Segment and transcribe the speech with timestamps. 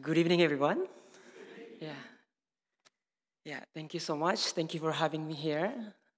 [0.00, 0.86] Good evening, everyone.
[1.78, 2.00] Yeah.
[3.44, 4.56] Yeah, thank you so much.
[4.56, 5.74] Thank you for having me here.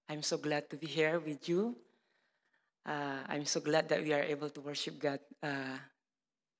[0.08, 1.74] I'm so glad to be here with you.
[2.86, 5.82] Uh, I'm so glad that we are able to worship God uh,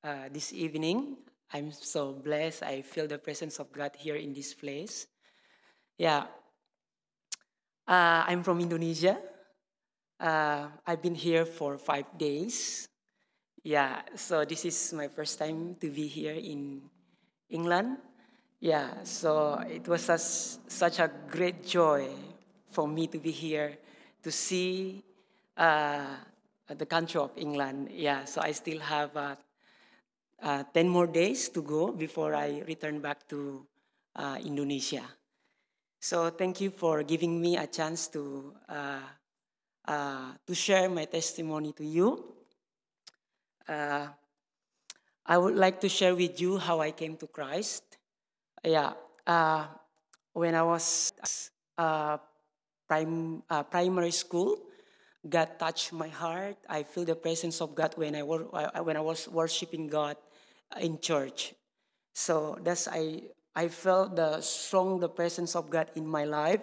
[0.03, 1.19] uh, this evening.
[1.53, 2.65] I'm so blessed.
[2.65, 5.07] I feel the presence of God here in this place.
[5.99, 6.27] Yeah.
[7.87, 9.19] Uh, I'm from Indonesia.
[10.19, 12.89] Uh, I've been here for five days.
[13.63, 16.83] Yeah, so this is my first time to be here in
[17.53, 17.99] England.
[18.61, 20.21] Yeah, so it was such,
[20.71, 22.09] such a great joy
[22.71, 23.77] for me to be here
[24.23, 25.03] to see
[25.57, 26.07] uh,
[26.69, 27.91] the country of England.
[27.93, 29.37] Yeah, so I still have uh,
[30.43, 33.67] uh, 10 more days to go before I return back to
[34.17, 35.05] uh, Indonesia.
[36.01, 39.01] So thank you for giving me a chance to, uh,
[39.87, 42.35] uh, to share my testimony to you.
[45.33, 47.97] I would like to share with you how I came to Christ.
[48.63, 48.93] Yeah,
[49.27, 49.65] uh,
[50.35, 51.11] when I was
[51.79, 52.19] uh,
[52.87, 54.59] prim- uh, primary school,
[55.27, 56.59] God touched my heart.
[56.69, 58.45] I feel the presence of God when I, wor-
[58.85, 60.19] when I was worshiping God
[60.79, 61.55] in church.
[62.13, 63.23] So that's I
[63.57, 66.61] I felt the strong the presence of God in my life.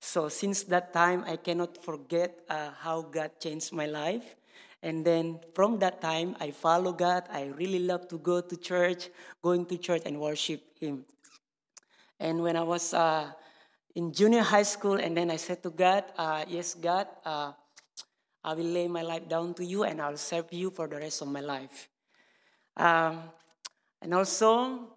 [0.00, 4.36] So since that time, I cannot forget uh, how God changed my life.
[4.82, 7.24] And then from that time, I follow God.
[7.30, 11.04] I really love to go to church, going to church and worship Him.
[12.18, 13.30] And when I was uh,
[13.94, 17.52] in junior high school, and then I said to God, uh, Yes, God, uh,
[18.42, 21.22] I will lay my life down to you and I'll serve you for the rest
[21.22, 21.88] of my life.
[22.76, 23.22] Um,
[24.00, 24.90] and also,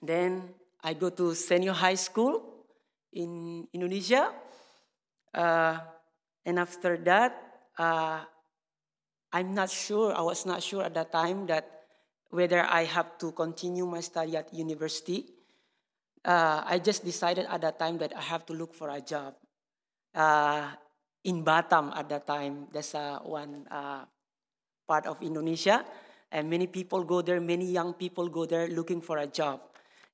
[0.00, 0.48] then
[0.82, 2.42] I go to senior high school
[3.12, 4.32] in Indonesia.
[5.32, 5.78] Uh,
[6.46, 7.36] and after that,
[7.76, 8.24] uh,
[9.34, 11.66] I'm not sure, I was not sure at that time that
[12.30, 15.26] whether I have to continue my study at university.
[16.24, 19.34] Uh, I just decided at that time that I have to look for a job.
[20.14, 20.70] Uh,
[21.24, 24.06] in Batam at that time, there's uh, one uh,
[24.86, 25.84] part of Indonesia,
[26.30, 29.60] and many people go there, many young people go there looking for a job.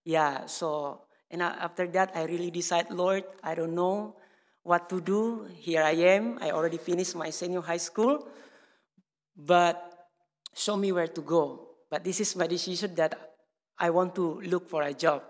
[0.02, 4.16] Yeah, so, and after that, I really decided, Lord, I don't know
[4.62, 5.44] what to do.
[5.52, 6.38] Here I am.
[6.41, 8.26] I already finished my senior high school
[9.46, 10.08] but
[10.54, 11.68] show me where to go.
[11.90, 13.16] But this is my decision that
[13.78, 15.22] I want to look for a job.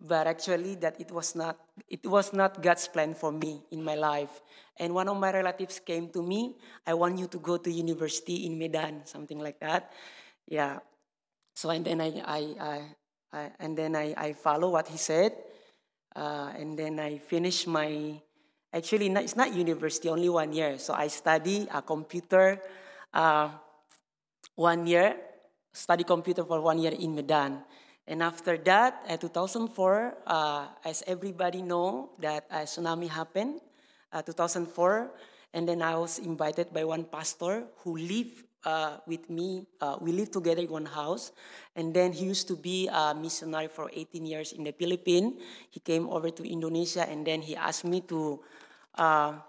[0.00, 1.58] But actually, that it was not
[1.90, 4.30] it was not God's plan for me in my life.
[4.78, 6.54] And one of my relatives came to me.
[6.86, 9.90] I want you to go to university in Medan, something like that.
[10.46, 10.78] Yeah.
[11.58, 12.78] So and then I I, I,
[13.34, 15.34] I and then I, I follow what he said,
[16.14, 18.22] uh, and then I finish my.
[18.70, 20.78] Actually, not, it's not university, only one year.
[20.78, 22.60] So I study a computer
[23.12, 23.50] uh,
[24.54, 25.16] one year,
[25.72, 27.62] study computer for one year in Medan.
[28.08, 33.60] And after that, in 2004, uh, as everybody know, that a tsunami happened,
[34.12, 35.12] uh, 2004,
[35.52, 39.66] and then I was invited by one pastor who lived uh, with me.
[39.80, 41.32] Uh, we lived together in one house,
[41.76, 45.40] and then he used to be a missionary for 18 years in the Philippines.
[45.70, 48.40] He came over to Indonesia, and then he asked me to
[48.96, 49.40] uh,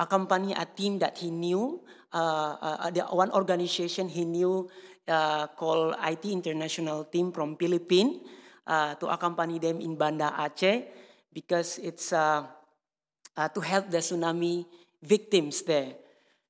[0.00, 4.66] accompany a team that he knew, uh, uh, the one organization he knew
[5.06, 8.24] uh, called IT International Team from Philippines
[8.66, 10.88] uh, to accompany them in Banda Aceh
[11.32, 12.46] because it's uh,
[13.36, 14.64] uh, to help the tsunami
[15.04, 15.94] victims there.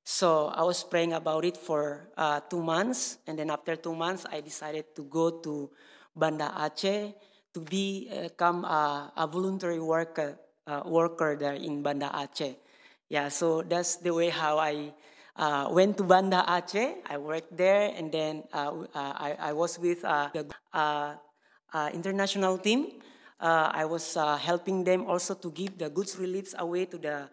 [0.03, 2.09] So I was praying about it for
[2.49, 5.69] two months, and then after two months, I decided to go to
[6.15, 7.13] Banda Aceh
[7.53, 10.39] to become a, a voluntary worker
[10.85, 12.57] worker there in Banda Aceh.
[13.11, 14.95] Yeah, so that's the way how I
[15.35, 17.03] uh, went to Banda Aceh.
[17.03, 21.19] I worked there, and then uh, uh I, I, was with uh, the uh,
[21.91, 23.03] international team.
[23.35, 27.27] I was helping them also to give the goods reliefs away to the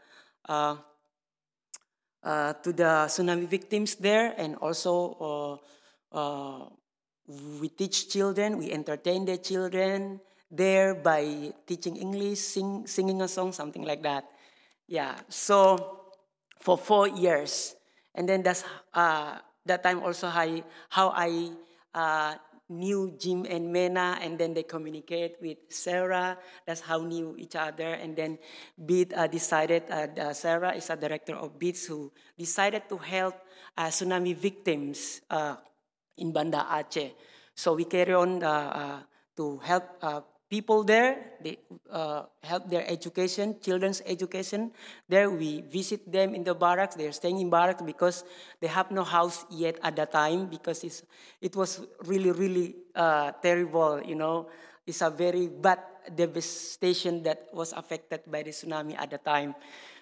[2.26, 5.62] to the tsunami victims there, and also
[7.30, 10.18] we teach children, we entertain the children
[10.50, 14.26] there by teaching English, sing, singing a song, something like that.
[14.88, 16.00] Yeah, so
[16.60, 17.76] for four years.
[18.14, 18.64] And then that's
[18.94, 19.36] uh,
[19.66, 21.52] that time also I, how I
[21.94, 22.34] uh,
[22.70, 26.38] knew Jim and Mena, and then they communicate with Sarah.
[26.66, 28.00] That's how knew each other.
[28.00, 28.38] And then
[28.80, 33.36] Beat uh, decided, uh, Sarah is a director of Beats who decided to help
[33.76, 35.56] uh, tsunami victims uh,
[36.16, 37.12] in Banda Aceh.
[37.54, 39.02] So we carry on uh,
[39.36, 40.00] to help
[40.50, 41.38] people there.
[41.40, 41.58] They
[41.90, 44.72] uh, help their education, children's education.
[45.08, 46.96] There we visit them in the barracks.
[46.96, 48.24] They are staying in barracks because
[48.60, 51.02] they have no house yet at that time because it's,
[51.40, 54.48] it was really, really uh, terrible, you know.
[54.86, 55.80] It's a very bad
[56.14, 59.54] devastation that was affected by the tsunami at the time.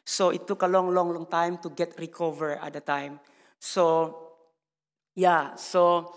[0.05, 3.19] So it took a long, long, long time to get recover at the time.
[3.59, 4.15] So,
[5.17, 6.15] yeah, so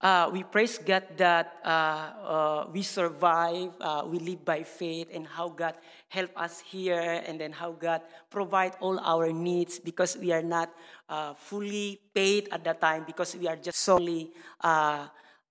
[0.00, 5.26] uh, we praise God that uh, uh, we survive, uh, we live by faith, and
[5.26, 5.74] how God
[6.08, 8.00] help us here, and then how God
[8.30, 10.72] provide all our needs because we are not
[11.08, 14.32] uh, fully paid at that time because we are just solely
[14.62, 15.06] uh,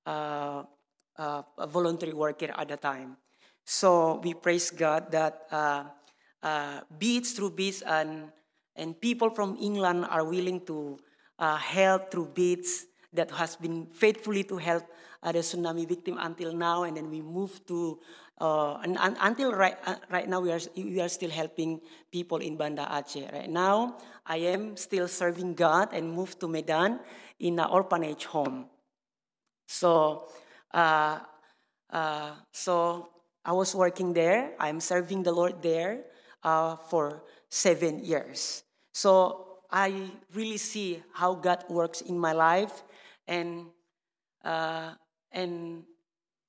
[0.08, 3.18] a voluntary worker at the time.
[3.66, 5.46] So we praise God that
[6.98, 8.32] beats through beats and
[8.76, 10.98] and people from England are willing to
[11.38, 14.84] help through beats that has been faithfully to help
[15.24, 18.00] uh, the tsunami victim until now, and then we moved to
[18.40, 22.38] uh, and, and, until right, uh, right now we are we are still helping people
[22.38, 23.32] in Banda Aceh.
[23.34, 27.02] Right now, I am still serving God and moved to Medan
[27.40, 28.68] in an orphanage home.
[29.68, 30.30] So,
[30.74, 31.20] uh,
[31.90, 33.10] uh, so
[33.44, 34.54] I was working there.
[34.58, 36.06] I'm serving the Lord there
[36.42, 38.64] uh, for seven years.
[38.94, 42.84] So I really see how God works in my life
[43.30, 43.70] and
[44.42, 44.98] uh,
[45.32, 45.86] and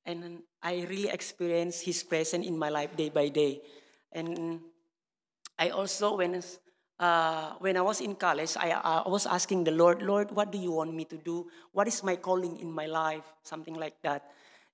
[0.09, 3.61] and I really experience His presence in my life day by day.
[4.11, 4.61] And
[5.61, 6.41] I also when
[6.99, 10.59] uh, when I was in college, I, I was asking the Lord, Lord, what do
[10.59, 11.47] you want me to do?
[11.73, 13.25] What is my calling in my life?
[13.43, 14.25] Something like that.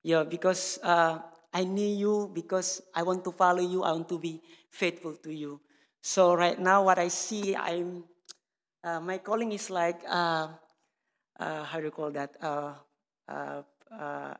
[0.02, 1.18] Yeah, because uh,
[1.52, 5.32] I need you, because I want to follow you, I want to be faithful to
[5.32, 5.60] you.
[6.00, 8.04] So right now, what I see, I'm
[8.84, 10.48] uh, my calling is like uh,
[11.38, 12.36] uh, how do you call that?
[12.40, 12.72] Uh,
[13.28, 14.34] uh, uh,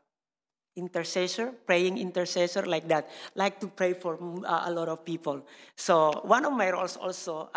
[0.75, 3.09] intercessor, praying intercessor, like that.
[3.35, 4.15] Like to pray for
[4.45, 5.45] a lot of people.
[5.75, 7.49] So one of my roles also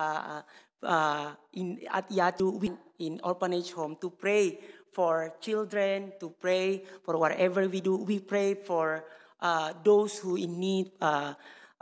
[1.53, 4.59] in at Yatu in orphanage home to pray
[4.93, 7.97] for children, to pray for whatever we do.
[7.97, 9.05] We pray for
[9.41, 11.35] uh, those who in need, uh,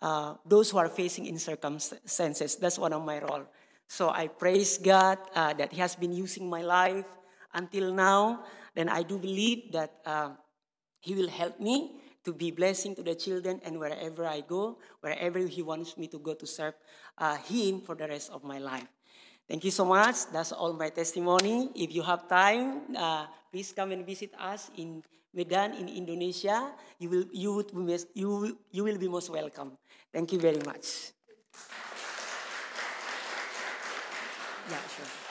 [0.02, 2.56] uh, those who are facing in circumstances.
[2.56, 3.46] That's one of my role.
[3.87, 7.06] So I praise God that He has been using my life
[7.54, 10.30] until now, then I do believe that uh,
[11.00, 15.38] He will help me to be blessing to the children and wherever I go, wherever
[15.38, 16.74] He wants me to go to serve
[17.16, 18.88] uh, Him for the rest of my life.
[19.48, 20.28] Thank you so much.
[20.28, 21.72] That's all my testimony.
[21.74, 25.02] If you have time, uh, please come and visit us in
[25.32, 26.72] Medan in Indonesia.
[26.98, 29.72] You will, you, would be, you, you will be most welcome.
[30.12, 31.12] Thank you very much.
[34.68, 35.27] Yeah, sure.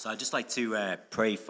[0.00, 1.38] So I'd just like to uh, pray for.